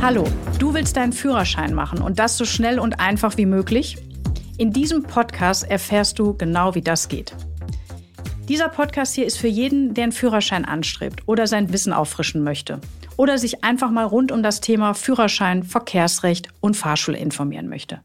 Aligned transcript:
Hallo, 0.00 0.24
du 0.60 0.74
willst 0.74 0.96
deinen 0.96 1.12
Führerschein 1.12 1.74
machen 1.74 2.00
und 2.00 2.20
das 2.20 2.36
so 2.36 2.44
schnell 2.44 2.78
und 2.78 3.00
einfach 3.00 3.36
wie 3.36 3.46
möglich? 3.46 3.98
In 4.56 4.72
diesem 4.72 5.02
Podcast 5.02 5.68
erfährst 5.68 6.20
du 6.20 6.34
genau, 6.34 6.76
wie 6.76 6.82
das 6.82 7.08
geht. 7.08 7.34
Dieser 8.48 8.68
Podcast 8.68 9.16
hier 9.16 9.26
ist 9.26 9.38
für 9.38 9.48
jeden, 9.48 9.94
der 9.94 10.04
einen 10.04 10.12
Führerschein 10.12 10.64
anstrebt 10.64 11.26
oder 11.26 11.48
sein 11.48 11.72
Wissen 11.72 11.92
auffrischen 11.92 12.44
möchte 12.44 12.80
oder 13.16 13.38
sich 13.38 13.64
einfach 13.64 13.90
mal 13.90 14.04
rund 14.04 14.30
um 14.30 14.44
das 14.44 14.60
Thema 14.60 14.94
Führerschein, 14.94 15.64
Verkehrsrecht 15.64 16.48
und 16.60 16.76
Fahrschule 16.76 17.18
informieren 17.18 17.68
möchte. 17.68 18.00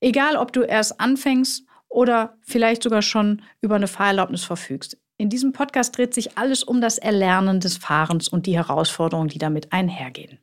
Egal, 0.00 0.36
ob 0.36 0.54
du 0.54 0.62
erst 0.62 0.98
anfängst 0.98 1.66
oder 1.90 2.38
vielleicht 2.40 2.82
sogar 2.82 3.02
schon 3.02 3.42
über 3.60 3.76
eine 3.76 3.86
Fahrerlaubnis 3.86 4.44
verfügst. 4.44 4.96
In 5.18 5.28
diesem 5.28 5.52
Podcast 5.52 5.96
dreht 5.96 6.14
sich 6.14 6.38
alles 6.38 6.64
um 6.64 6.80
das 6.80 6.96
Erlernen 6.96 7.60
des 7.60 7.76
Fahrens 7.76 8.28
und 8.28 8.46
die 8.46 8.56
Herausforderungen, 8.56 9.28
die 9.28 9.38
damit 9.38 9.74
einhergehen. 9.74 10.38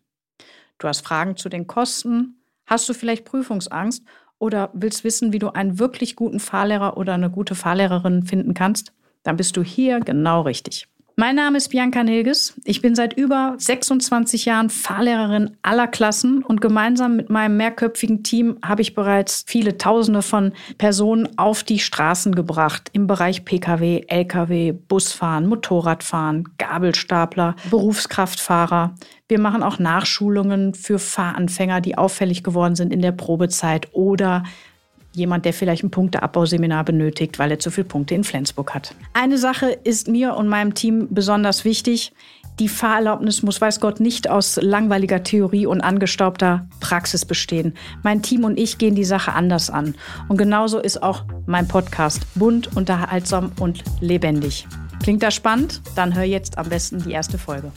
Du 0.79 0.88
hast 0.88 1.05
Fragen 1.05 1.35
zu 1.35 1.49
den 1.49 1.67
Kosten, 1.67 2.41
hast 2.65 2.89
du 2.89 2.93
vielleicht 2.93 3.25
Prüfungsangst 3.25 4.03
oder 4.39 4.71
willst 4.73 5.03
wissen, 5.03 5.33
wie 5.33 5.39
du 5.39 5.49
einen 5.49 5.77
wirklich 5.77 6.15
guten 6.15 6.39
Fahrlehrer 6.39 6.97
oder 6.97 7.13
eine 7.13 7.29
gute 7.29 7.53
Fahrlehrerin 7.53 8.23
finden 8.23 8.53
kannst? 8.53 8.93
Dann 9.23 9.38
bist 9.38 9.57
du 9.57 9.63
hier 9.63 9.99
genau 9.99 10.41
richtig. 10.41 10.88
Mein 11.19 11.35
Name 11.35 11.57
ist 11.57 11.67
Bianca 11.67 12.01
Nilges. 12.01 12.53
Ich 12.63 12.81
bin 12.81 12.95
seit 12.95 13.11
über 13.11 13.55
26 13.57 14.45
Jahren 14.45 14.69
Fahrlehrerin 14.69 15.57
aller 15.63 15.87
Klassen 15.87 16.45
und 16.45 16.61
gemeinsam 16.61 17.17
mit 17.17 17.29
meinem 17.29 17.57
mehrköpfigen 17.57 18.23
Team 18.23 18.57
habe 18.63 18.81
ich 18.81 18.95
bereits 18.95 19.43
viele 19.45 19.77
Tausende 19.77 20.21
von 20.21 20.53
Personen 20.77 21.27
auf 21.37 21.65
die 21.65 21.79
Straßen 21.79 22.35
gebracht 22.35 22.89
im 22.93 23.05
Bereich 23.05 23.43
Pkw, 23.43 24.05
Lkw, 24.07 24.71
Busfahren, 24.71 25.45
Motorradfahren, 25.47 26.45
Gabelstapler, 26.57 27.57
Berufskraftfahrer. 27.69 28.95
Wir 29.27 29.41
machen 29.41 29.61
auch 29.61 29.77
Nachschulungen 29.77 30.73
für 30.73 30.99
Fahranfänger, 30.99 31.81
die 31.81 31.97
auffällig 31.97 32.45
geworden 32.45 32.77
sind 32.77 32.94
in 32.94 33.01
der 33.01 33.11
Probezeit 33.11 33.89
oder 33.91 34.44
jemand, 35.13 35.45
der 35.45 35.53
vielleicht 35.53 35.83
ein 35.83 35.91
Punkteabbauseminar 35.91 36.83
benötigt, 36.83 37.39
weil 37.39 37.52
er 37.52 37.59
zu 37.59 37.71
viele 37.71 37.85
Punkte 37.85 38.15
in 38.15 38.23
Flensburg 38.23 38.73
hat. 38.73 38.95
Eine 39.13 39.38
Sache 39.38 39.71
ist 39.83 40.07
mir 40.07 40.35
und 40.35 40.47
meinem 40.47 40.73
Team 40.73 41.07
besonders 41.09 41.66
wichtig. 41.66 42.13
Die 42.59 42.67
Fahrerlaubnis 42.67 43.41
muss, 43.41 43.61
weiß 43.61 43.79
Gott, 43.79 44.01
nicht 44.01 44.29
aus 44.29 44.59
langweiliger 44.61 45.23
Theorie 45.23 45.66
und 45.66 45.79
angestaubter 45.79 46.67
Praxis 46.81 47.23
bestehen. 47.23 47.73
Mein 48.03 48.21
Team 48.21 48.43
und 48.43 48.59
ich 48.59 48.77
gehen 48.77 48.95
die 48.95 49.05
Sache 49.05 49.31
anders 49.31 49.69
an. 49.69 49.95
Und 50.27 50.38
genauso 50.38 50.79
ist 50.79 51.01
auch 51.01 51.23
mein 51.45 51.69
Podcast 51.69 52.27
bunt, 52.35 52.75
unterhaltsam 52.75 53.53
und 53.59 53.83
lebendig. 54.01 54.67
Klingt 55.01 55.23
das 55.23 55.35
spannend? 55.35 55.81
Dann 55.95 56.16
hör 56.16 56.23
jetzt 56.23 56.57
am 56.57 56.67
besten 56.67 57.01
die 57.01 57.13
erste 57.13 57.38
Folge. 57.38 57.71